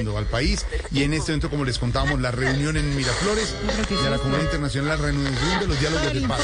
llegando 0.00 0.18
al 0.18 0.26
país 0.26 0.64
y 0.90 1.02
en 1.02 1.12
este 1.14 1.32
momento, 1.32 1.50
como 1.50 1.64
les 1.64 1.78
contábamos, 1.78 2.20
la 2.20 2.30
reunión 2.30 2.76
en 2.76 2.96
Miraflores 2.96 3.54
de 3.90 4.10
la 4.10 4.18
Comunidad 4.18 4.44
Internacional, 4.44 4.88
la 4.88 4.96
reunión 4.96 5.32
de 5.60 5.66
los 5.66 5.80
diálogos 5.80 6.12
de 6.14 6.20
paz. 6.28 6.40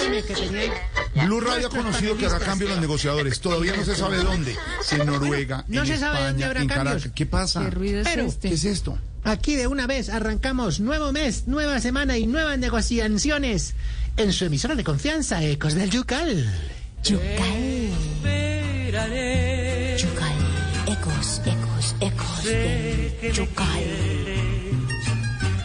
Blue 1.24 1.40
Radio 1.40 1.66
ha 1.68 1.70
conocido 1.70 2.16
que 2.16 2.26
habrá 2.26 2.38
cambios 2.40 2.70
en 2.70 2.76
los 2.76 2.82
negociadores. 2.82 3.40
Todavía 3.40 3.74
no 3.76 3.84
se 3.84 3.94
sabe 3.96 4.18
dónde. 4.18 4.56
Si 4.82 4.96
en 4.96 5.06
Noruega, 5.06 5.64
No 5.68 5.82
en 5.82 5.86
se 5.86 5.98
sabe 5.98 6.18
dónde 6.18 6.28
España, 6.30 6.46
habrá 6.46 6.60
en 6.62 6.68
cambios. 6.68 6.94
Caracas. 6.94 7.12
¿Qué 7.14 7.26
pasa? 7.26 7.60
¿Qué 7.64 7.70
ruido 7.70 8.00
es 8.00 8.08
Pero, 8.08 8.24
este? 8.26 8.48
¿Qué 8.48 8.54
es 8.54 8.64
esto? 8.64 8.98
Aquí 9.24 9.56
de 9.56 9.66
una 9.66 9.86
vez 9.86 10.08
arrancamos 10.08 10.78
nuevo 10.80 11.10
mes, 11.12 11.44
nueva 11.48 11.80
semana 11.80 12.16
y 12.18 12.26
nuevas 12.26 12.58
negociaciones 12.58 13.74
en 14.16 14.32
su 14.32 14.44
emisora 14.44 14.74
de 14.74 14.84
confianza, 14.84 15.42
Ecos 15.42 15.74
del 15.74 15.90
Yucal. 15.90 16.48
Yucal. 17.02 17.90
Yucal. 19.98 20.36
Ecos, 20.86 21.40
ecos, 21.44 21.65
Yucal. 23.32 23.84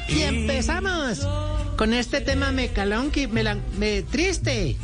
Y 0.10 0.22
empezamos 0.24 1.28
con 1.78 1.94
este 1.94 2.22
tema 2.22 2.52
mecalonqui, 2.52 3.28
melan- 3.28 3.62
me 3.78 4.02
triste, 4.04 4.76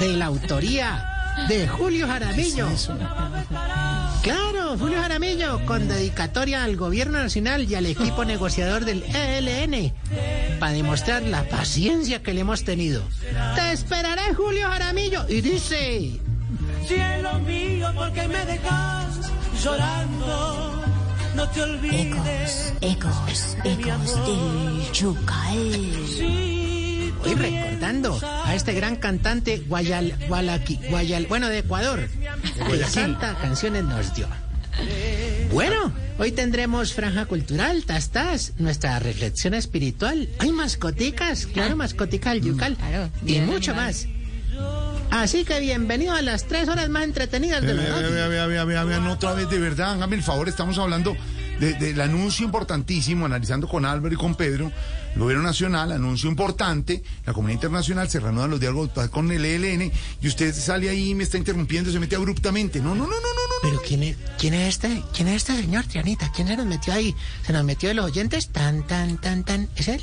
de 0.00 0.12
la 0.16 0.26
autoría 0.26 1.08
de 1.48 1.66
Julio 1.68 2.06
Jaramillo. 2.06 2.68
Claro, 4.22 4.76
Julio 4.78 5.00
Jaramillo, 5.00 5.64
con 5.66 5.86
dedicatoria 5.88 6.64
al 6.64 6.76
gobierno 6.76 7.18
nacional 7.18 7.70
y 7.70 7.74
al 7.74 7.86
equipo 7.86 8.24
negociador 8.24 8.84
del 8.84 9.02
ELN, 9.02 9.92
para 10.58 10.72
demostrar 10.72 11.22
la 11.22 11.44
paciencia 11.44 12.22
que 12.22 12.32
le 12.34 12.40
hemos 12.40 12.64
tenido. 12.64 13.02
Te 13.54 13.72
esperaré, 13.72 14.34
Julio 14.34 14.68
Jaramillo. 14.68 15.26
Y 15.28 15.40
dice... 15.40 16.20
Cielo 16.86 17.38
mío, 17.40 17.90
porque 17.94 18.28
me 18.28 18.44
dejas 18.46 19.03
llorando. 19.64 20.84
No 21.34 21.48
te 21.48 21.62
olvides. 21.62 22.72
Ecos, 22.80 23.56
ecos 23.64 24.26
del 24.26 24.92
Yucal. 24.92 25.80
Sí, 26.16 27.12
Hoy 27.24 27.34
recordando 27.34 28.20
a 28.44 28.54
este 28.54 28.74
gran 28.74 28.96
cantante 28.96 29.58
Guayal, 29.66 30.14
Gualaqui- 30.28 30.90
Guayal, 30.90 31.26
bueno, 31.26 31.48
de 31.48 31.60
Ecuador, 31.60 32.06
que 32.70 32.78
tanta 32.92 33.34
canciones 33.36 33.82
nos 33.84 34.14
dio. 34.14 34.28
Bueno, 35.52 35.92
hoy 36.18 36.32
tendremos 36.32 36.92
franja 36.92 37.24
cultural, 37.26 37.84
tastas, 37.84 38.52
nuestra 38.58 38.98
reflexión 38.98 39.54
espiritual. 39.54 40.28
Hay 40.40 40.52
mascoticas, 40.52 41.46
claro, 41.46 41.76
mascotica 41.76 42.30
al 42.32 42.42
yucal 42.42 42.76
claro, 42.76 43.08
y 43.24 43.38
mucho 43.40 43.74
más. 43.74 44.06
Así 45.14 45.44
que 45.44 45.60
bienvenido 45.60 46.12
a 46.12 46.22
las 46.22 46.44
tres 46.48 46.68
horas 46.68 46.88
más 46.88 47.04
entretenidas 47.04 47.62
de 47.62 47.72
la 47.74 47.82
Vea, 47.82 47.92
radio. 47.92 48.10
vea, 48.10 48.26
vea, 48.26 48.46
vea, 48.48 48.64
vea, 48.64 48.82
vea, 48.84 48.98
no, 48.98 49.12
otra 49.12 49.32
vez, 49.32 49.48
de 49.48 49.60
verdad, 49.60 49.92
hágame 49.92 50.16
el 50.16 50.24
favor, 50.24 50.48
estamos 50.48 50.76
hablando 50.76 51.16
de- 51.60 51.74
del 51.74 52.00
anuncio 52.00 52.44
importantísimo, 52.44 53.24
analizando 53.24 53.68
con 53.68 53.84
Álvaro 53.84 54.12
y 54.12 54.16
con 54.16 54.34
Pedro, 54.34 54.72
el 55.14 55.20
gobierno 55.20 55.44
nacional, 55.44 55.92
anuncio 55.92 56.28
importante, 56.28 57.04
la 57.24 57.32
comunidad 57.32 57.58
internacional 57.58 58.08
se 58.10 58.18
reanudan 58.18 58.50
los 58.50 58.58
diálogos 58.58 58.92
de 58.92 59.08
con 59.08 59.30
el 59.30 59.44
ELN 59.44 59.92
y 60.20 60.26
usted 60.26 60.52
sale 60.52 60.90
ahí 60.90 61.10
y 61.10 61.14
me 61.14 61.22
está 61.22 61.38
interrumpiendo, 61.38 61.92
se 61.92 62.00
mete 62.00 62.16
abruptamente. 62.16 62.80
No, 62.80 62.96
no, 62.96 63.04
no, 63.04 63.06
no, 63.06 63.12
no, 63.12 63.20
no. 63.20 63.54
Pero 63.62 63.80
¿quién 63.86 64.02
es, 64.02 64.16
quién 64.36 64.54
es 64.54 64.68
este? 64.70 65.00
¿Quién 65.14 65.28
es 65.28 65.36
este 65.36 65.54
señor, 65.62 65.84
Trianita? 65.84 66.32
¿Quién 66.34 66.48
se 66.48 66.56
nos 66.56 66.66
metió 66.66 66.92
ahí? 66.92 67.14
¿Se 67.46 67.52
nos 67.52 67.62
metió 67.64 67.88
de 67.88 67.94
los 67.94 68.06
oyentes? 68.06 68.48
Tan, 68.48 68.84
tan, 68.84 69.16
tan, 69.18 69.44
tan. 69.44 69.68
¿Es 69.76 69.86
él? 69.86 70.02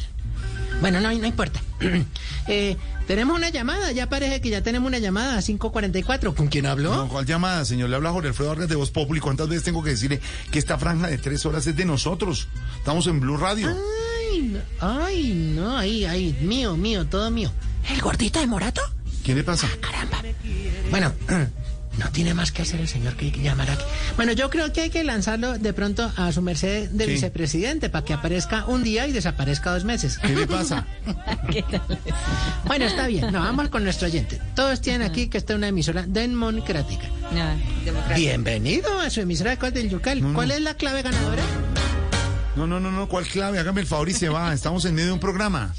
Bueno, 0.81 0.99
no, 0.99 1.13
no 1.13 1.27
importa. 1.27 1.61
Eh, 2.47 2.75
tenemos 3.05 3.37
una 3.37 3.49
llamada, 3.49 3.91
ya 3.91 4.09
parece 4.09 4.41
que 4.41 4.49
ya 4.49 4.63
tenemos 4.63 4.87
una 4.87 4.97
llamada 4.97 5.37
a 5.37 5.41
544. 5.41 6.33
¿Con 6.33 6.47
quién 6.47 6.65
habló? 6.65 6.93
No, 6.95 7.07
¿Cuál 7.07 7.25
llamada, 7.25 7.63
señor? 7.65 7.89
Le 7.89 7.95
habla 7.95 8.09
Jorge 8.11 8.29
Alfredo 8.29 8.49
Vargas 8.49 8.67
de 8.67 8.75
Voz 8.75 8.89
Populi. 8.89 9.19
¿Cuántas 9.19 9.47
veces 9.47 9.63
tengo 9.63 9.83
que 9.83 9.91
decirle 9.91 10.19
que 10.51 10.57
esta 10.57 10.77
franja 10.79 11.07
de 11.07 11.19
tres 11.19 11.45
horas 11.45 11.67
es 11.67 11.75
de 11.75 11.85
nosotros? 11.85 12.47
Estamos 12.77 13.05
en 13.05 13.19
Blue 13.19 13.37
Radio. 13.37 13.69
Ay, 13.69 14.41
no, 14.41 14.59
ay, 14.79 15.53
no, 15.55 15.77
ahí, 15.77 16.05
ahí, 16.05 16.35
mío, 16.41 16.75
mío, 16.75 17.05
todo 17.05 17.29
mío. 17.29 17.51
¿El 17.89 18.01
gordito 18.01 18.39
de 18.39 18.47
Morato? 18.47 18.81
¿Qué 19.23 19.35
le 19.35 19.43
pasa? 19.43 19.69
Caramba. 19.79 20.23
Bueno, 20.89 21.13
no 21.97 22.09
tiene 22.11 22.33
más 22.33 22.51
que 22.51 22.61
hacer 22.61 22.79
el 22.79 22.87
señor 22.87 23.15
que 23.15 23.31
llamar 23.31 23.69
aquí. 23.69 23.83
Bueno, 24.15 24.31
yo 24.31 24.49
creo 24.49 24.71
que 24.73 24.81
hay 24.81 24.89
que 24.89 25.03
lanzarlo 25.03 25.57
de 25.57 25.73
pronto 25.73 26.11
a 26.15 26.31
su 26.31 26.41
merced 26.41 26.89
de 26.89 27.05
Sí. 27.05 27.11
vicepresidente 27.11 27.89
para 27.89 28.05
que 28.05 28.13
aparezca 28.13 28.65
un 28.65 28.83
día 28.83 29.07
y 29.07 29.11
desaparezca 29.11 29.71
dos 29.71 29.83
meses. 29.83 30.17
¿Qué 30.17 30.35
le 30.35 30.47
pasa? 30.47 30.85
Bueno, 32.65 32.85
está 32.85 33.07
bien. 33.07 33.31
No, 33.31 33.39
vamos 33.41 33.69
con 33.69 33.83
nuestro 33.83 34.07
oyente. 34.07 34.39
Todos 34.55 34.79
tienen 34.81 35.01
aquí 35.01 35.27
que 35.27 35.37
esta 35.37 35.53
es 35.53 35.57
una 35.57 35.67
emisora 35.67 36.03
democrática. 36.07 37.03
No. 37.31 38.15
Bienvenido 38.15 38.99
a 38.99 39.09
su 39.09 39.21
emisora 39.21 39.55
del 39.55 39.89
Yucal. 39.89 40.21
¿Cuál 40.33 40.51
es 40.51 40.61
la 40.61 40.75
clave 40.75 41.01
ganadora? 41.01 41.43
No, 42.55 42.67
no, 42.67 42.79
no, 42.79 42.91
no, 42.91 43.07
¿cuál 43.07 43.25
clave? 43.25 43.59
Hágame 43.59 43.81
el 43.81 43.87
favor 43.87 44.09
y 44.09 44.13
se 44.13 44.29
va. 44.29 44.53
Estamos 44.53 44.85
en 44.85 44.93
medio 44.95 45.07
de 45.07 45.13
un 45.13 45.19
programa. 45.19 45.73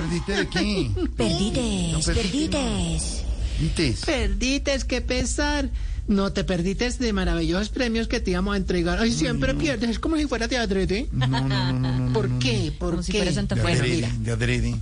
No, 0.00 0.08
perdiste 0.08 0.32
de 0.32 0.48
qué. 0.48 0.90
Perdites, 1.16 2.06
perdí, 2.06 2.48
perdites. 2.48 3.22
Perdites. 3.58 4.00
Perdites, 4.04 4.84
qué 4.84 5.00
pesar. 5.00 5.70
No 6.08 6.32
te 6.32 6.44
perdites 6.44 7.00
de 7.00 7.12
maravillosos 7.12 7.68
premios 7.70 8.06
que 8.06 8.20
te 8.20 8.30
íbamos 8.30 8.54
a 8.54 8.56
entregar. 8.58 9.00
Ay, 9.00 9.10
siempre 9.10 9.54
pierdes. 9.54 9.90
Es 9.90 9.98
como 9.98 10.16
si 10.16 10.26
fuera 10.26 10.46
teatrete. 10.46 11.08
No, 11.10 11.26
no, 11.26 11.40
no, 11.40 11.72
no, 11.72 11.98
no. 11.98 12.12
¿Por 12.12 12.38
qué? 12.38 12.72
¿Por 12.78 12.90
Como 12.90 13.02
si 13.02 13.10
qué? 13.10 13.18
fuera 13.18 13.32
Santa 13.32 13.56
De 13.56 13.62
Fe. 13.62 13.82
Mira. 13.82 14.08
de 14.20 14.30
adrede. 14.30 14.76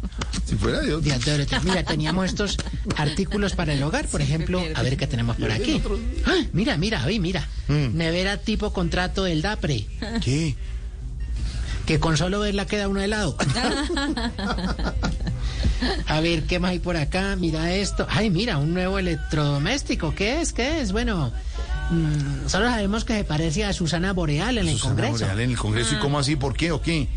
Si 0.45 0.55
fuera 0.57 0.81
de 0.81 0.93
otro. 0.93 1.11
de. 1.11 1.47
Mira, 1.65 1.83
teníamos 1.87 2.27
estos 2.27 2.59
artículos 2.97 3.55
para 3.55 3.73
el 3.73 3.83
hogar, 3.83 4.07
por 4.09 4.21
ejemplo, 4.21 4.63
a 4.75 4.83
ver 4.83 4.99
qué 4.99 5.07
tenemos 5.07 5.37
por 5.39 5.51
aquí. 5.51 5.81
Mira, 6.53 6.77
mira, 6.77 7.03
ay, 7.05 7.19
mira. 7.21 7.49
Mm. 7.69 7.97
Nevera 7.97 8.37
tipo 8.37 8.75
contrato 8.75 9.25
del 9.25 9.41
DAPRE, 9.41 9.87
¿Qué? 10.23 10.55
Que 11.87 12.01
con 12.01 12.17
solo 12.17 12.41
verla 12.41 12.67
queda 12.67 12.89
uno 12.89 13.01
helado. 13.01 13.37
A 16.07 16.21
ver, 16.21 16.45
¿qué 16.45 16.59
más 16.59 16.71
hay 16.71 16.79
por 16.79 16.97
acá? 16.97 17.37
Mira 17.37 17.73
esto. 17.75 18.07
Ay, 18.09 18.31
mira, 18.31 18.59
un 18.59 18.73
nuevo 18.73 18.99
electrodoméstico. 18.99 20.15
¿Qué 20.15 20.41
es? 20.41 20.53
¿Qué 20.53 20.81
es? 20.81 20.93
Bueno, 20.93 21.33
mm, 21.91 22.49
solo 22.49 22.69
sabemos 22.71 23.05
que 23.05 23.15
se 23.15 23.25
parece 23.25 23.65
a 23.65 23.73
Susana 23.73 24.13
Boreal 24.13 24.59
en 24.59 24.69
el 24.69 24.77
Susana 24.77 24.95
Congreso. 24.95 25.25
Boreal 25.25 25.41
en 25.41 25.51
el 25.51 25.57
Congreso. 25.57 25.95
¿Y 25.95 25.99
cómo 25.99 26.19
así? 26.19 26.37
¿Por 26.37 26.57
qué 26.57 26.73
o 26.73 26.81
qué? 26.81 27.09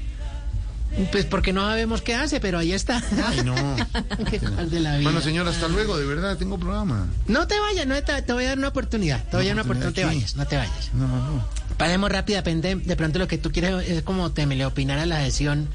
Pues 1.11 1.25
porque 1.25 1.53
no 1.53 1.61
sabemos 1.61 2.01
qué 2.01 2.15
hace, 2.15 2.39
pero 2.39 2.57
ahí 2.57 2.73
está. 2.73 3.03
Ay, 3.27 3.41
no. 3.43 3.55
Qué 4.31 4.39
mal 4.39 4.69
de 4.69 4.79
la 4.79 4.97
vida. 4.97 5.03
Bueno, 5.03 5.21
señor, 5.21 5.47
hasta 5.47 5.67
luego. 5.67 5.97
De 5.97 6.05
verdad, 6.05 6.37
tengo 6.37 6.57
programa. 6.57 7.07
No 7.27 7.45
te 7.45 7.59
vayas, 7.59 7.85
no 7.85 8.01
te, 8.01 8.21
te 8.21 8.33
voy 8.33 8.45
a 8.45 8.49
dar 8.49 8.57
una 8.57 8.69
oportunidad. 8.69 9.23
Te 9.25 9.37
voy 9.37 9.45
a 9.45 9.49
dar 9.49 9.55
una 9.55 9.61
oportunidad, 9.63 9.89
no 9.89 9.93
te 9.93 10.01
¿Oportunidad 10.01 10.07
vayas, 10.07 10.35
no 10.35 10.47
te 10.47 10.57
vayas. 10.57 10.93
No, 10.93 11.07
no, 11.07 11.17
no. 11.17 11.45
Paremos 11.77 12.11
rápidamente. 12.11 12.75
De 12.75 12.95
pronto 12.95 13.19
lo 13.19 13.27
que 13.27 13.37
tú 13.37 13.51
quieres 13.51 13.87
es 13.87 14.01
como 14.01 14.31
te 14.31 14.45
me 14.45 14.55
le 14.55 14.65
opinar 14.65 14.99
a 14.99 15.05
la 15.05 15.23
sesión 15.23 15.69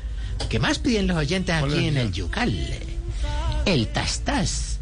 que 0.48 0.58
más 0.58 0.78
piden 0.78 1.06
los 1.06 1.16
oyentes 1.16 1.54
¿Cuál 1.58 1.72
aquí 1.72 1.86
en 1.86 1.96
el 1.96 2.12
Yucal. 2.12 2.52
El 3.64 3.88
Tastas. 3.88 4.80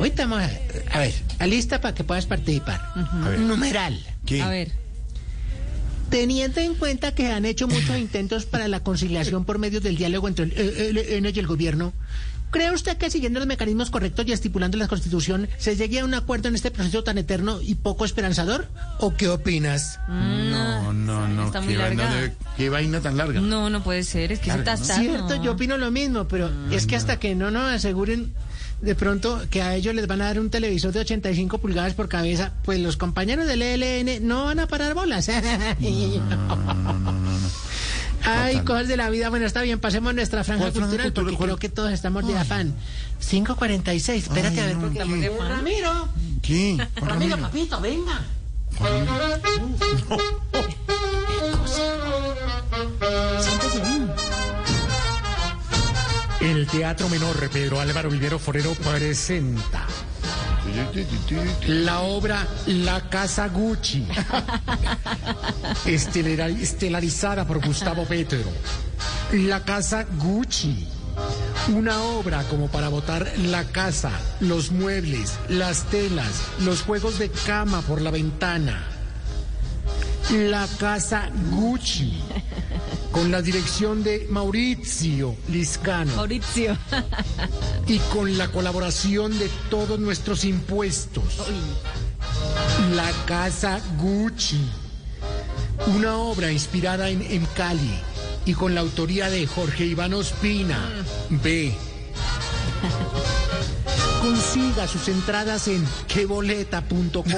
Hoy 0.00 0.08
estamos, 0.08 0.40
a, 0.40 0.50
a 0.92 0.98
ver, 0.98 1.14
lista 1.46 1.80
para 1.80 1.94
que 1.94 2.04
puedas 2.04 2.26
participar. 2.26 2.80
Numeral. 3.38 3.98
¿Qué? 4.26 4.42
A 4.42 4.48
ver. 4.48 4.72
Teniendo 6.10 6.60
en 6.60 6.74
cuenta 6.74 7.14
que 7.14 7.28
han 7.28 7.44
hecho 7.44 7.68
muchos 7.68 7.98
intentos 7.98 8.46
para 8.46 8.66
la 8.66 8.80
conciliación 8.80 9.44
por 9.44 9.58
medio 9.58 9.80
del 9.80 9.96
diálogo 9.96 10.26
entre 10.26 10.46
el 10.46 10.96
ELN 10.98 11.26
y 11.34 11.38
el 11.38 11.46
gobierno, 11.46 11.92
¿cree 12.50 12.70
usted 12.72 12.96
que 12.96 13.10
siguiendo 13.10 13.38
los 13.40 13.46
mecanismos 13.48 13.90
correctos 13.90 14.26
y 14.26 14.32
estipulando 14.32 14.76
la 14.78 14.88
Constitución 14.88 15.48
se 15.58 15.76
llegue 15.76 16.00
a 16.00 16.04
un 16.04 16.14
acuerdo 16.14 16.48
en 16.48 16.54
este 16.54 16.70
proceso 16.70 17.02
tan 17.04 17.18
eterno 17.18 17.60
y 17.62 17.74
poco 17.76 18.04
esperanzador? 18.04 18.68
¿O 18.98 19.14
qué 19.14 19.28
opinas? 19.28 19.98
No, 20.08 20.92
no, 20.92 21.28
no. 21.28 21.46
Está 21.46 21.60
qué 21.60 21.76
vaina 21.76 22.04
larga. 22.04 22.20
de- 22.20 22.32
¿Qué 22.56 22.68
vaina 22.70 23.00
tan 23.00 23.16
larga? 23.16 23.40
No, 23.40 23.70
no 23.70 23.82
puede 23.82 24.02
ser. 24.02 24.32
Es 24.32 24.40
que 24.40 24.48
Larga, 24.48 24.76
se 24.76 24.80
¿no? 24.82 24.82
está 24.82 25.00
Cierto, 25.00 25.42
yo 25.42 25.52
opino 25.52 25.76
lo 25.78 25.90
mismo, 25.90 26.26
pero 26.28 26.50
es 26.70 26.86
que 26.86 26.96
hasta 26.96 27.18
que 27.18 27.34
no 27.34 27.50
nos 27.50 27.72
aseguren 27.72 28.32
de 28.80 28.94
pronto 28.94 29.42
que 29.50 29.60
a 29.60 29.74
ellos 29.74 29.92
les 29.94 30.06
van 30.06 30.20
a 30.22 30.26
dar 30.26 30.38
un 30.38 30.50
televisor 30.50 30.92
de 30.92 31.00
85 31.00 31.58
pulgadas 31.58 31.94
por 31.94 32.08
cabeza, 32.08 32.52
pues 32.64 32.78
los 32.80 32.96
compañeros 32.96 33.46
del 33.46 33.60
ELN 33.62 34.24
no 34.26 34.44
van 34.44 34.60
a 34.60 34.68
parar 34.68 34.94
bolas. 34.94 35.28
Ay, 38.30 38.52
Total. 38.52 38.64
cosas 38.66 38.88
de 38.88 38.96
la 38.96 39.10
vida. 39.10 39.28
Bueno, 39.30 39.46
está 39.46 39.62
bien, 39.62 39.78
pasemos 39.80 40.14
nuestra 40.14 40.44
franja 40.44 40.62
¿Cuál 40.64 40.72
franja 40.72 40.88
cultural 40.88 41.12
porque 41.12 41.36
¿Cuál? 41.36 41.48
creo 41.48 41.56
que 41.58 41.68
todos 41.68 41.92
estamos 41.92 42.26
de 42.26 42.36
afán. 42.38 42.74
5.46, 43.22 44.10
espérate 44.14 44.60
Ay, 44.60 44.60
a 44.60 44.66
ver 44.66 44.76
no, 44.76 44.82
porque 44.82 44.98
la. 44.98 45.04
Ramiro, 45.48 46.08
¿Qué? 46.42 46.74
Juan 46.76 46.88
Ramiro, 47.10 47.36
Ramiro. 47.36 47.38
papito, 47.38 47.80
venga. 47.80 48.20
El 56.40 56.66
Teatro 56.68 57.08
Menor 57.08 57.48
Pedro 57.50 57.80
Álvaro 57.80 58.10
Vivero 58.10 58.38
Forero 58.38 58.72
presenta 58.74 59.86
la 61.66 62.00
obra 62.00 62.46
La 62.66 63.08
Casa 63.08 63.48
Gucci, 63.48 64.06
estelarizada 65.86 67.46
por 67.46 67.64
Gustavo 67.64 68.04
Petro. 68.04 68.38
La 69.32 69.62
Casa 69.64 70.06
Gucci, 70.18 70.86
una 71.74 72.00
obra 72.02 72.42
como 72.44 72.68
para 72.68 72.88
botar 72.88 73.30
la 73.38 73.64
casa, 73.64 74.10
los 74.40 74.70
muebles, 74.70 75.38
las 75.48 75.84
telas, 75.84 76.42
los 76.64 76.82
juegos 76.82 77.18
de 77.18 77.30
cama 77.30 77.82
por 77.82 78.00
la 78.00 78.10
ventana. 78.10 78.84
La 80.30 80.66
casa 80.78 81.30
Gucci. 81.50 82.22
Con 83.12 83.30
la 83.30 83.42
dirección 83.42 84.02
de 84.02 84.26
Maurizio 84.30 85.34
Liscano. 85.48 86.14
Maurizio. 86.16 86.76
Y 87.86 87.98
con 88.12 88.36
la 88.36 88.48
colaboración 88.48 89.38
de 89.38 89.48
todos 89.70 89.98
nuestros 89.98 90.44
impuestos. 90.44 91.24
La 92.94 93.10
casa 93.26 93.80
Gucci. 93.98 94.60
Una 95.96 96.16
obra 96.16 96.52
inspirada 96.52 97.08
en, 97.08 97.22
en 97.22 97.46
Cali 97.46 97.98
y 98.44 98.54
con 98.54 98.74
la 98.74 98.80
autoría 98.80 99.30
de 99.30 99.46
Jorge 99.46 99.86
Iván 99.86 100.14
Ospina. 100.14 100.78
B. 101.28 101.74
Consiga 104.28 104.86
sus 104.86 105.08
entradas 105.08 105.68
en 105.68 105.82
queboleta.com 106.06 107.24
o 107.24 107.32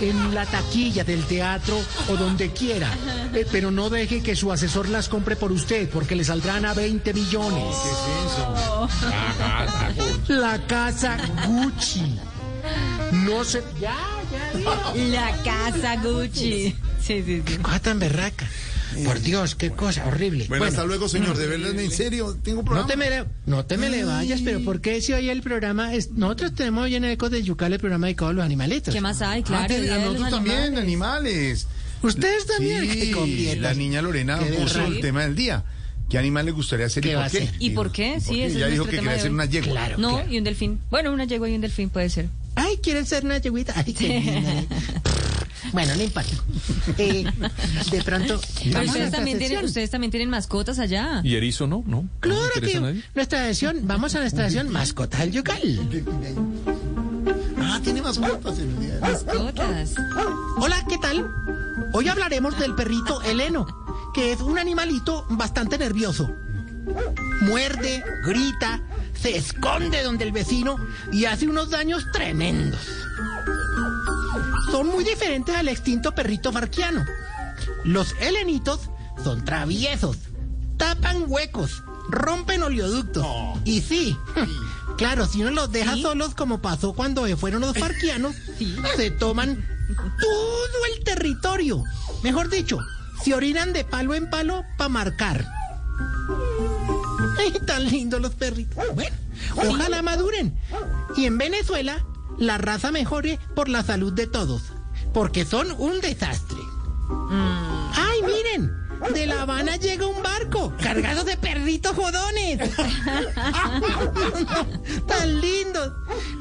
en 0.00 0.32
la 0.32 0.46
taquilla 0.46 1.02
del 1.02 1.24
teatro 1.24 1.76
o 2.08 2.16
donde 2.16 2.52
quiera. 2.52 2.92
Eh, 3.34 3.44
pero 3.50 3.72
no 3.72 3.90
deje 3.90 4.22
que 4.22 4.36
su 4.36 4.52
asesor 4.52 4.88
las 4.88 5.08
compre 5.08 5.34
por 5.34 5.50
usted 5.50 5.88
porque 5.88 6.14
le 6.14 6.22
saldrán 6.22 6.64
a 6.64 6.74
20 6.74 7.12
millones. 7.12 7.76
La 10.28 10.64
casa 10.64 11.16
Gucci. 11.44 12.16
No 13.10 13.44
se... 13.44 13.64
Ya, 13.80 13.96
ya, 14.30 14.52
ya. 14.60 14.94
La 15.08 15.36
casa 15.42 15.96
Gucci. 15.96 16.72
Sí, 17.00 17.24
sí, 17.24 17.42
sí. 17.44 17.58
Cosa 17.58 17.80
tan 17.80 17.98
berraca. 17.98 18.46
Por 19.04 19.20
Dios, 19.20 19.54
qué 19.54 19.70
cosa 19.70 20.06
horrible. 20.06 20.46
Bueno, 20.48 20.64
hasta 20.64 20.84
luego, 20.84 21.08
señor. 21.08 21.36
De 21.36 21.46
verdad, 21.46 21.78
en 21.78 21.90
serio, 21.90 22.36
tengo 22.42 22.60
un 22.60 22.64
programa. 22.64 22.86
No 22.86 22.92
te 22.92 22.96
me, 22.96 23.10
le- 23.10 23.24
no 23.46 23.64
te 23.66 23.76
me 23.78 23.90
le 23.90 24.04
vayas, 24.04 24.40
pero 24.42 24.60
¿por 24.62 24.80
qué 24.80 25.00
si 25.00 25.12
hoy 25.12 25.28
el 25.30 25.42
programa 25.42 25.94
es... 25.94 26.10
Nosotros 26.12 26.54
tenemos 26.54 26.84
hoy 26.84 26.94
en 26.96 27.04
Ecos 27.04 27.30
de 27.30 27.42
Yucal 27.42 27.72
el 27.72 27.78
programa 27.80 28.06
dedicado 28.06 28.30
a 28.30 28.34
los 28.34 28.44
animalitos. 28.44 28.94
¿Qué 28.94 29.00
más 29.00 29.22
hay? 29.22 29.40
Ah, 29.40 29.44
Claro. 29.44 29.66
te- 29.68 29.80
Día 29.82 29.94
a 29.94 29.98
nosotros 29.98 30.30
también, 30.30 30.56
Animales. 30.78 30.82
animales. 30.84 31.66
Ustedes 32.02 32.46
también. 32.46 32.82
Sí, 32.90 33.00
Qué 33.00 33.10
completos. 33.12 33.58
la 33.62 33.74
niña 33.74 34.02
Lorena 34.02 34.38
puso 34.38 34.84
el 34.86 35.00
tema 35.00 35.22
del 35.22 35.34
día. 35.34 35.64
¿Qué 36.10 36.18
animal 36.18 36.44
le 36.44 36.52
gustaría 36.52 36.88
ser 36.90 37.04
y 37.04 37.08
¿Qué 37.08 37.14
va 37.16 37.22
por 37.22 37.30
qué? 37.32 37.50
¿Y 37.60 37.70
por 37.70 37.90
qué? 37.92 38.20
Sí, 38.20 38.42
ese 38.42 38.46
es 38.50 38.56
Ella 38.56 38.66
dijo 38.68 38.84
que 38.84 38.98
quería 38.98 39.14
hoy. 39.22 39.28
una 39.30 39.46
yegua. 39.46 39.70
Claro. 39.72 39.96
No, 39.98 40.10
claro. 40.16 40.30
y 40.32 40.36
un 40.38 40.44
delfín. 40.44 40.80
Bueno, 40.90 41.12
una 41.12 41.24
yegua 41.24 41.48
y 41.48 41.54
un 41.54 41.62
delfín 41.62 41.88
puede 41.88 42.10
ser. 42.10 42.28
Ay, 42.56 42.76
¿quieren 42.82 43.06
ser 43.06 43.24
una 43.24 43.38
yeguita? 43.38 43.72
Ay, 43.74 43.92
qué 43.94 44.08
linda. 44.08 44.64
bueno, 45.74 45.94
no 45.96 46.02
importa. 46.02 46.30
Eh, 46.98 47.24
de 47.90 48.02
pronto... 48.02 48.36
Ustedes 48.36 49.10
también, 49.10 49.38
tienen, 49.38 49.40
sección. 49.40 49.64
ustedes 49.64 49.90
también 49.90 50.10
tienen 50.12 50.30
mascotas 50.30 50.78
allá. 50.78 51.20
¿Y 51.24 51.34
erizo 51.34 51.66
no? 51.66 51.82
¿No? 51.86 52.02
¿No 52.02 52.08
Claro 52.20 52.48
que 52.62 52.76
a 52.76 52.80
nadie? 52.80 53.02
nuestra 53.14 53.44
sesión, 53.46 53.80
vamos 53.82 54.14
a 54.14 54.20
nuestra 54.20 54.44
sesión 54.44 54.70
Mascota 54.70 55.18
del 55.18 55.32
Yucal. 55.32 56.04
Ah, 57.58 57.80
tiene 57.82 58.02
mascotas 58.02 58.58
en 58.60 58.70
el 58.70 58.80
día. 58.80 58.98
Mascotas. 59.00 59.94
Hola, 60.58 60.84
¿qué 60.88 60.96
tal? 60.98 61.28
Hoy 61.92 62.08
hablaremos 62.08 62.56
del 62.58 62.74
perrito 62.76 63.20
Heleno, 63.22 63.66
que 64.14 64.32
es 64.32 64.40
un 64.40 64.58
animalito 64.58 65.26
bastante 65.30 65.76
nervioso. 65.76 66.30
Muerde, 67.40 68.04
grita, 68.24 68.80
se 69.20 69.36
esconde 69.36 70.02
donde 70.04 70.24
el 70.24 70.30
vecino 70.32 70.76
y 71.12 71.24
hace 71.24 71.48
unos 71.48 71.70
daños 71.70 72.06
tremendos. 72.12 72.80
Son 74.70 74.86
muy 74.88 75.04
diferentes 75.04 75.54
al 75.54 75.68
extinto 75.68 76.14
perrito 76.14 76.52
farquiano. 76.52 77.04
Los 77.84 78.14
helenitos 78.20 78.90
son 79.22 79.44
traviesos, 79.44 80.16
tapan 80.76 81.24
huecos, 81.26 81.82
rompen 82.08 82.62
oleoductos. 82.62 83.26
Y 83.64 83.80
sí, 83.88 84.16
claro, 84.96 85.26
si 85.26 85.42
uno 85.42 85.50
los 85.50 85.72
deja 85.72 85.96
solos 85.96 86.34
como 86.34 86.60
pasó 86.60 86.92
cuando 86.92 87.26
se 87.26 87.36
fueron 87.36 87.60
los 87.60 87.76
farquianos, 87.76 88.34
se 88.96 89.10
toman 89.10 89.64
todo 89.96 90.86
el 90.96 91.04
territorio. 91.04 91.84
Mejor 92.22 92.48
dicho, 92.48 92.78
se 93.22 93.34
orinan 93.34 93.72
de 93.72 93.84
palo 93.84 94.14
en 94.14 94.28
palo 94.30 94.64
para 94.76 94.88
marcar. 94.88 95.46
Ay, 97.38 97.52
tan 97.66 97.84
lindos 97.84 98.20
los 98.20 98.34
perritos. 98.34 98.82
Bueno, 98.94 99.16
ojalá 99.56 100.02
maduren. 100.02 100.56
Y 101.16 101.26
en 101.26 101.38
Venezuela, 101.38 102.04
la 102.38 102.58
raza 102.58 102.90
mejore 102.90 103.38
por 103.54 103.68
la 103.68 103.82
salud 103.82 104.12
de 104.12 104.26
todos. 104.26 104.62
Porque 105.12 105.44
son 105.44 105.70
un 105.78 106.00
desastre. 106.00 106.58
¡Ay, 107.30 108.22
miren! 108.22 108.84
De 109.12 109.26
La 109.26 109.42
Habana 109.42 109.76
llega 109.76 110.06
un 110.06 110.22
barco 110.22 110.72
cargado 110.80 111.24
de 111.24 111.36
perritos 111.36 111.94
jodones. 111.94 112.58
Tan 115.06 115.40
lindos. 115.40 115.92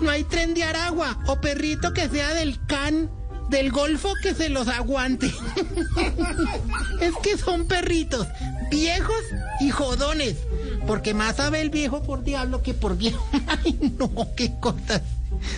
No 0.02 0.10
hay 0.10 0.24
tren 0.24 0.54
de 0.54 0.64
Aragua 0.64 1.20
o 1.28 1.42
perrito 1.42 1.94
que 1.94 2.08
sea 2.08 2.34
del 2.34 2.64
can 2.66 3.10
del 3.50 3.72
Golfo 3.72 4.14
que 4.22 4.34
se 4.34 4.50
los 4.50 4.68
aguante. 4.68 5.28
es 7.02 7.14
que 7.22 7.38
son 7.38 7.68
perritos 7.68 8.28
viejos 8.72 9.24
y 9.60 9.70
jodones. 9.70 10.38
Porque 10.88 11.14
más 11.14 11.38
sabe 11.38 11.62
el 11.62 11.70
viejo 11.70 12.04
por 12.04 12.24
diablo 12.24 12.62
que 12.62 12.74
por 12.74 12.98
viejo. 12.98 13.28
Ay, 13.48 13.96
no, 13.98 14.10
qué 14.36 14.54
cosas. 14.60 15.02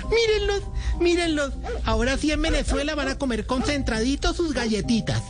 Mírenlos, 0.09 0.63
mírenlos. 0.99 1.53
Ahora 1.85 2.17
sí 2.17 2.31
en 2.31 2.41
Venezuela 2.41 2.95
van 2.95 3.09
a 3.09 3.17
comer 3.17 3.45
concentraditos 3.45 4.35
sus 4.35 4.53
galletitas. 4.53 5.21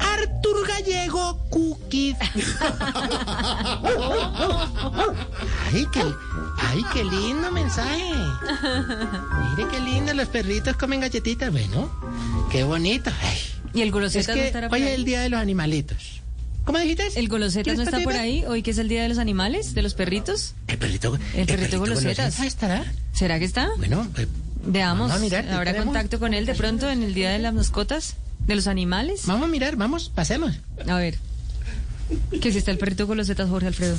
Artur 0.00 0.66
Gallego 0.66 1.38
Cookies. 1.50 2.16
Ay, 5.72 5.86
qué, 5.92 6.02
ay, 6.58 6.84
qué 6.92 7.04
lindo 7.04 7.50
mensaje. 7.50 8.12
Mire 9.50 9.70
qué 9.70 9.80
lindo, 9.80 10.12
los 10.12 10.28
perritos 10.28 10.76
comen 10.76 11.00
galletitas. 11.00 11.50
Bueno, 11.50 11.90
qué 12.50 12.64
bonito. 12.64 13.10
Ay, 13.22 13.38
¿Y 13.74 13.80
el 13.80 13.88
es 13.88 13.92
Golosetas 13.92 14.36
no 14.36 14.68
que 14.68 14.74
hoy 14.74 14.82
es 14.82 14.90
el 14.90 15.04
día 15.04 15.20
de 15.20 15.30
los 15.30 15.40
animalitos. 15.40 16.21
¿Cómo 16.64 16.78
dijiste? 16.78 17.08
¿El 17.16 17.28
Golosetas 17.28 17.76
no 17.76 17.82
¿Quieres 17.84 17.94
está 17.94 18.04
por 18.04 18.14
ahí? 18.20 18.44
¿Hoy 18.46 18.62
que 18.62 18.70
es 18.70 18.78
el 18.78 18.88
Día 18.88 19.02
de 19.02 19.08
los 19.08 19.18
Animales? 19.18 19.74
¿De 19.74 19.82
los 19.82 19.94
perritos? 19.94 20.54
El 20.68 20.78
perrito, 20.78 21.18
El 21.34 21.46
perrito 21.46 21.78
Golosetas. 21.80 22.38
estará. 22.40 22.84
¿Será 23.12 23.38
que 23.38 23.44
está? 23.44 23.70
Bueno, 23.78 24.06
eh, 24.16 24.26
Veamos. 24.64 25.08
Vamos 25.08 25.16
a 25.16 25.24
mirar, 25.24 25.44
¿qué 25.44 25.50
¿Habrá 25.52 25.72
tenemos? 25.72 25.92
contacto 25.92 26.20
con 26.20 26.34
él 26.34 26.46
de 26.46 26.54
pronto 26.54 26.88
en 26.88 27.02
el 27.02 27.14
Día 27.14 27.30
de 27.30 27.40
las 27.40 27.52
Mascotas? 27.52 28.14
¿De 28.46 28.54
los 28.54 28.66
animales? 28.68 29.22
vamos 29.26 29.44
a 29.44 29.48
mirar, 29.50 29.76
vamos, 29.76 30.08
pasemos. 30.14 30.52
A 30.88 30.96
ver. 30.96 31.18
Que 32.40 32.52
si 32.52 32.58
está 32.58 32.70
el 32.70 32.78
perrito 32.78 33.06
Golosetas, 33.06 33.48
Jorge 33.48 33.68
Alfredo. 33.68 33.96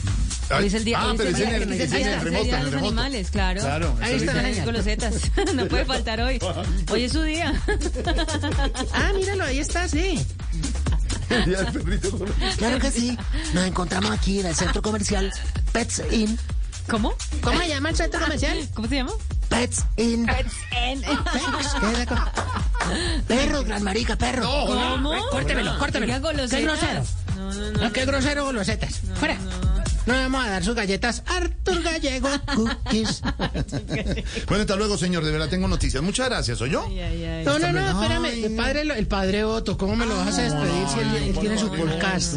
Hoy 0.56 0.68
es 0.68 0.74
el 0.76 0.84
día, 0.84 1.00
ah, 1.02 1.14
pero 1.18 1.30
el 1.30 1.36
es 1.36 1.42
en 1.42 1.48
el- 1.50 1.54
el 1.56 1.62
el 1.64 2.22
remoto, 2.22 2.44
día 2.44 2.56
de 2.58 2.62
el 2.62 2.66
los 2.72 2.74
animales, 2.76 3.32
claro. 3.32 3.62
Claro, 3.62 3.98
Ahí 4.02 4.16
eso 4.16 4.26
está 4.26 4.34
dice. 4.34 4.36
la 4.36 4.42
Los 4.44 4.56
señal. 4.56 4.66
Golosetas. 4.66 5.14
No 5.56 5.68
puede 5.68 5.86
faltar 5.86 6.22
hoy. 6.22 6.40
Hoy 6.92 7.04
es 7.06 7.12
su 7.12 7.24
día. 7.24 7.54
Ah, 8.94 9.12
míralo, 9.16 9.44
ahí 9.46 9.60
está, 9.60 9.88
sí. 9.88 10.20
El 11.34 11.66
perrito 11.72 12.12
con- 12.18 12.28
Claro 12.58 12.80
que 12.80 12.92
sí. 12.92 13.18
Nos 13.54 13.66
encontramos 13.66 14.12
aquí 14.12 14.40
en 14.40 14.48
el 14.48 14.56
centro 14.56 14.82
comercial 14.82 15.32
Pets 15.72 16.02
Inn. 16.12 16.38
¿Cómo? 16.90 17.14
¿Cómo 17.42 17.60
se 17.60 17.68
llama 17.70 17.90
el 17.90 17.96
centro 17.96 18.20
comercial? 18.20 18.68
¿Cómo 18.74 18.88
se 18.88 18.96
llama? 18.96 19.12
Pets 19.50 19.86
¿qué 19.96 21.92
es 21.92 22.00
la 22.00 22.06
co- 22.06 22.16
Perro, 23.28 23.64
gran 23.64 23.84
marica, 23.84 24.16
perro. 24.18 24.44
¿Cómo? 24.44 25.30
Córtemelo, 25.32 25.78
córtemelo. 25.80 26.14
Qué 26.50 26.62
grosero. 26.62 27.04
No, 27.36 27.54
no, 27.54 27.72
no. 27.72 27.82
No, 27.84 27.92
qué 27.94 28.06
grosero 28.06 28.44
golosetas. 28.46 29.00
Fuera. 29.16 29.38
No 30.06 30.14
vamos 30.14 30.44
a 30.46 30.50
dar 30.50 30.64
sus 30.64 30.76
galletas 30.76 31.24
Artur 31.26 31.82
Gallego 31.82 32.30
Cookies. 32.56 33.22
Bueno, 34.48 34.62
hasta 34.64 34.76
luego, 34.76 34.98
señor. 34.98 35.24
De 35.24 35.32
verdad 35.32 35.50
tengo 35.50 35.68
noticias. 35.68 36.04
Muchas 36.04 36.28
gracias, 36.30 36.58
¿soy 36.58 36.70
yo? 36.72 36.86
Ay, 36.88 37.00
ay, 37.00 37.24
ay. 37.24 37.46
No, 37.46 37.58
no, 37.60 37.72
no, 37.72 38.02
espérame. 38.02 38.26
El 38.44 38.56
padre, 38.56 38.82
el 38.82 39.08
padre 39.08 39.44
Otto, 39.44 39.78
¿cómo 39.78 39.96
me 39.96 40.06
lo 40.06 40.16
vas 40.18 40.38
a 40.38 40.42
despedir 40.44 40.88
si 40.88 41.00
él, 41.00 41.16
él 41.30 41.38
tiene 41.40 41.58
su 41.58 41.70
podcast? 41.72 42.36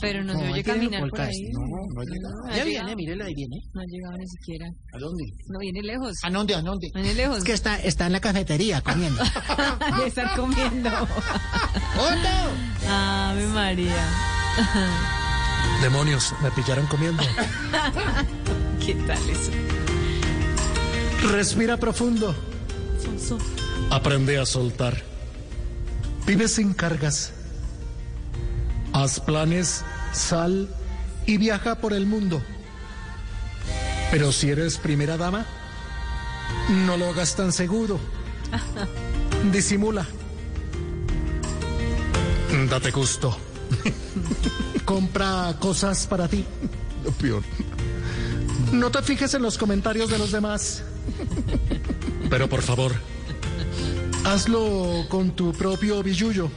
Pero 0.00 0.22
no 0.22 0.38
se 0.38 0.52
oye 0.52 0.62
caminar 0.62 1.00
por 1.00 1.10
podcast. 1.10 1.30
ahí. 1.30 1.50
No, 1.52 1.60
no 1.92 2.00
ha 2.00 2.04
llegado. 2.04 2.46
No 2.46 2.56
Ya 2.56 2.64
viene, 2.64 2.96
mírelo, 2.96 3.24
ahí 3.24 3.34
viene. 3.34 3.56
No 3.74 3.80
ha 3.80 3.84
llegado 3.84 4.16
ni 4.16 4.28
siquiera. 4.28 4.66
¿A 4.94 4.98
dónde? 4.98 5.24
No 5.48 5.58
viene 5.58 5.82
lejos. 5.82 6.12
¿A 6.22 6.30
dónde, 6.30 6.54
a 6.54 6.62
dónde? 6.62 6.88
No 6.94 7.00
viene 7.02 7.14
lejos. 7.16 7.38
Es 7.38 7.44
que 7.44 7.52
está, 7.52 7.76
está 7.80 8.06
en 8.06 8.12
la 8.12 8.20
cafetería 8.20 8.80
comiendo. 8.80 9.20
de 9.98 10.06
estar 10.06 10.36
comiendo. 10.36 10.90
¡Otto! 11.98 12.88
Ave 12.88 13.46
María. 13.48 14.06
Demonios, 15.82 16.32
me 16.40 16.50
pillaron 16.52 16.86
comiendo. 16.86 17.24
¿Qué 18.86 18.94
tal 18.94 19.30
eso? 19.30 19.50
Respira 21.32 21.76
profundo. 21.76 22.36
Aprende 23.90 24.38
a 24.38 24.46
soltar. 24.46 25.02
Vive 26.24 26.46
sin 26.46 26.72
cargas. 26.72 27.32
Haz 28.92 29.18
planes, 29.18 29.84
sal 30.12 30.68
y 31.26 31.36
viaja 31.38 31.74
por 31.74 31.92
el 31.92 32.06
mundo. 32.06 32.40
Pero 34.12 34.30
si 34.30 34.50
eres 34.50 34.78
primera 34.78 35.16
dama, 35.16 35.46
no 36.86 36.96
lo 36.96 37.08
hagas 37.10 37.34
tan 37.34 37.52
seguro. 37.52 37.98
Disimula. 39.52 40.06
Date 42.70 42.92
gusto. 42.92 43.36
Compra 44.84 45.54
cosas 45.60 46.06
para 46.06 46.28
ti. 46.28 46.44
Lo 47.04 47.10
peor. 47.12 47.42
No 48.72 48.90
te 48.90 49.02
fijes 49.02 49.34
en 49.34 49.42
los 49.42 49.58
comentarios 49.58 50.10
de 50.10 50.18
los 50.18 50.32
demás. 50.32 50.82
Pero 52.30 52.48
por 52.48 52.62
favor, 52.62 52.92
Hazlo 54.24 55.04
con 55.08 55.32
tu 55.34 55.52
propio 55.52 56.00
billullo 56.02 56.48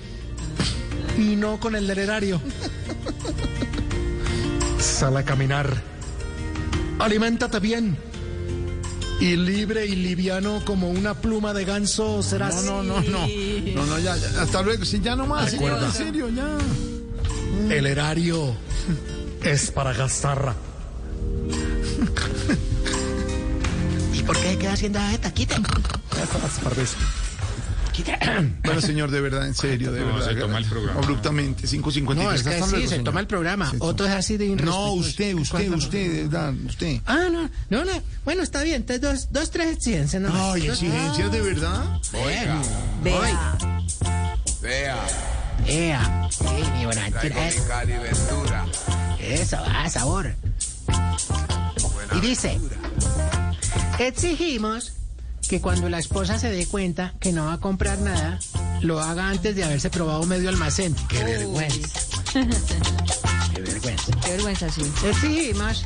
y 1.17 1.35
no 1.35 1.59
con 1.59 1.75
el 1.75 1.87
del 1.87 1.97
erario. 1.97 2.39
Sal 4.79 5.17
a 5.17 5.23
caminar. 5.25 5.81
Aliméntate 6.99 7.59
bien. 7.59 7.97
Y 9.19 9.35
libre 9.35 9.85
y 9.87 9.95
liviano 9.95 10.61
como 10.63 10.89
una 10.89 11.15
pluma 11.15 11.53
de 11.53 11.65
ganso 11.65 12.21
serás. 12.21 12.63
No, 12.65 12.83
no, 12.83 13.01
no, 13.01 13.09
no. 13.09 13.27
No, 13.75 13.85
no, 13.85 13.99
ya, 13.99 14.15
ya, 14.15 14.41
hasta 14.41 14.61
luego. 14.61 14.85
Sí, 14.85 14.99
ya 15.01 15.15
no 15.15 15.25
más. 15.25 15.49
sí, 15.49 15.57
Recuerda. 15.57 15.87
en 15.87 15.93
serio, 15.93 16.29
ya. 16.29 16.57
El 17.69 17.85
erario 17.85 18.55
es 19.43 19.71
para 19.71 19.93
gastar. 19.93 20.53
¿Y 24.13 24.23
por 24.23 24.37
qué 24.39 24.57
queda 24.57 24.73
haciendo 24.73 24.99
esta? 24.99 25.33
Quita. 25.33 25.59
Bueno, 28.65 28.81
señor, 28.81 29.09
de 29.09 29.21
verdad, 29.21 29.47
en 29.47 29.55
serio, 29.55 29.91
de 29.93 30.03
verdad. 30.03 30.27
se 30.27 30.35
toma 30.35 30.57
el 30.57 30.65
programa. 30.65 30.99
Abruptamente, 30.99 31.65
5.53. 31.65 32.15
No, 32.15 32.31
es 32.33 32.43
que 32.43 32.51
sí, 32.51 32.59
luego, 32.59 32.75
se 32.77 32.87
señor. 32.87 33.03
toma 33.05 33.19
el 33.21 33.27
programa. 33.27 33.71
Sí, 33.71 33.77
Otro 33.79 34.05
es 34.05 34.11
así 34.11 34.35
de 34.35 34.49
No, 34.57 34.91
usted, 34.93 35.33
usted, 35.35 35.71
usted, 35.71 36.11
de 36.11 36.21
verdad, 36.23 36.53
usted. 36.65 36.99
Ah, 37.05 37.27
no, 37.31 37.49
no, 37.69 37.85
no. 37.85 38.03
Bueno, 38.25 38.43
está 38.43 38.63
bien. 38.63 38.85
Entonces, 38.87 39.01
dos, 39.01 39.27
dos 39.31 39.49
tres 39.51 39.77
exigencias. 39.77 40.21
No 40.21 40.29
Ay, 40.51 40.67
exigencias 40.67 41.31
de 41.31 41.41
verdad. 41.41 42.01
Bueno. 42.11 42.61
Vea. 43.01 43.57
Vea, 44.61 44.97
Ea. 45.67 46.24
Sí, 46.47 46.71
mi 46.77 46.85
borrachera 46.85 47.47
es- 47.47 47.61
Cali 47.61 47.93
Ventura. 47.93 48.65
Eso, 49.19 49.57
a 49.57 49.89
sabor. 49.89 50.33
Y 52.15 52.19
dice, 52.21 52.59
exigimos 53.99 54.93
que 55.49 55.61
cuando 55.61 55.89
la 55.89 55.99
esposa 55.99 56.39
se 56.39 56.49
dé 56.49 56.65
cuenta 56.65 57.13
que 57.19 57.31
no 57.31 57.45
va 57.45 57.53
a 57.53 57.59
comprar 57.59 57.99
nada, 57.99 58.39
lo 58.81 58.99
haga 58.99 59.29
antes 59.29 59.55
de 59.55 59.63
haberse 59.63 59.89
probado 59.89 60.23
medio 60.25 60.49
almacén. 60.49 60.95
¡Qué 61.09 61.23
vergüenza! 61.23 61.99
¡Qué 63.53 63.61
vergüenza! 63.61 64.11
Qué 64.23 64.31
vergüenza, 64.31 64.69
sí. 64.69 64.81
Exigimos 65.05 65.85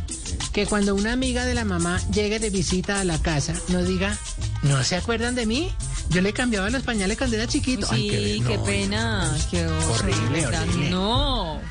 que 0.53 0.65
cuando 0.65 0.95
una 0.95 1.13
amiga 1.13 1.45
de 1.45 1.53
la 1.55 1.65
mamá 1.65 1.99
llegue 2.11 2.39
de 2.39 2.49
visita 2.49 2.99
a 2.99 3.03
la 3.03 3.19
casa, 3.21 3.53
nos 3.69 3.87
diga, 3.87 4.17
¿no 4.63 4.83
se 4.83 4.95
acuerdan 4.95 5.35
de 5.35 5.45
mí? 5.45 5.71
Yo 6.09 6.21
le 6.21 6.33
cambiaba 6.33 6.69
los 6.69 6.83
pañales 6.83 7.17
cuando 7.17 7.35
era 7.35 7.47
chiquito. 7.47 7.85
Sí, 7.87 8.09
Ay, 8.11 8.43
qué, 8.45 8.59
pena. 8.59 9.35
Qué 9.51 9.65
Horrible, 9.67 10.47
horrible. 10.47 10.89
No. 10.89 11.61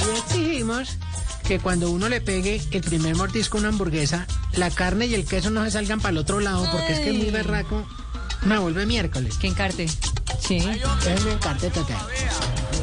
Y 0.00 0.18
exigimos 0.18 0.98
que 1.46 1.58
cuando 1.58 1.90
uno 1.90 2.08
le 2.08 2.20
pegue 2.20 2.60
el 2.70 2.82
primer 2.82 3.16
mordisco 3.16 3.56
a 3.56 3.60
una 3.60 3.68
hamburguesa, 3.70 4.26
la 4.52 4.70
carne 4.70 5.06
y 5.06 5.14
el 5.14 5.24
queso 5.24 5.50
no 5.50 5.64
se 5.64 5.70
salgan 5.70 6.00
para 6.00 6.10
el 6.10 6.18
otro 6.18 6.40
lado, 6.40 6.66
porque 6.72 6.92
es 6.92 7.00
que 7.00 7.12
muy 7.12 7.26
Ay. 7.26 7.30
berraco 7.30 7.86
me 8.44 8.58
vuelve 8.58 8.84
miércoles. 8.86 9.38
Que 9.38 9.46
encarte. 9.46 9.88
Sí. 10.40 10.56
Es 10.56 11.24
me 11.24 11.32
encanta 11.32 11.70
total. 11.70 11.96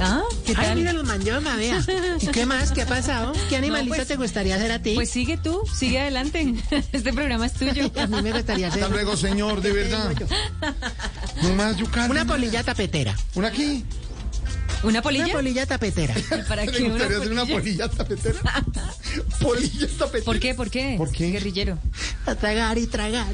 Ah, 0.03 0.23
¿qué 0.45 0.53
Ay, 0.57 0.65
tal? 0.65 0.77
mira 0.77 0.93
los 0.93 1.03
manjos, 1.05 1.43
vea. 1.57 1.83
¿Y 2.21 2.27
qué 2.27 2.45
más? 2.45 2.71
¿Qué 2.71 2.81
ha 2.81 2.85
pasado? 2.87 3.33
¿Qué 3.49 3.57
animalito 3.57 3.95
pues- 3.95 4.07
te 4.07 4.15
gustaría 4.15 4.55
hacer 4.55 4.71
a 4.71 4.81
ti? 4.81 4.95
Pues 4.95 5.09
sigue 5.09 5.37
tú, 5.37 5.61
sigue 5.73 5.99
adelante. 5.99 6.53
Este 6.91 7.13
programa 7.13 7.45
es 7.45 7.53
tuyo. 7.53 7.91
a 7.95 8.07
mí 8.07 8.21
me 8.21 8.31
gustaría 8.31 8.67
hacer 8.67 8.83
Hasta 8.83 8.93
luego, 8.93 9.15
señor, 9.15 9.61
de 9.61 9.71
verdad. 9.73 10.13
No 11.43 11.53
más 11.55 11.75
una 12.09 12.25
polilla 12.25 12.63
tapetera. 12.63 13.15
¿Una 13.35 13.49
aquí? 13.49 13.85
¿Una 14.83 14.89
Una 14.89 15.01
polilla? 15.03 15.31
polilla 15.31 15.65
tapetera. 15.67 16.15
¿Y 16.17 16.41
¿Para 16.47 16.65
¿Le 16.65 16.71
qué 16.71 16.83
una 16.85 16.89
gustaría 16.93 17.17
hacer 17.17 17.31
una 17.31 17.45
polilla? 17.45 17.87
polilla 17.87 17.89
tapetera? 17.89 18.39
polilla 19.39 19.87
tapetera. 19.99 20.25
¿Por 20.25 20.39
qué? 20.39 20.55
¿Por 20.55 20.69
qué? 20.71 20.95
¿Por 20.97 21.11
qué? 21.11 21.29
Guerrillero. 21.29 21.77
A 22.25 22.33
tragar 22.33 22.79
y 22.79 22.87
tragar. 22.87 23.27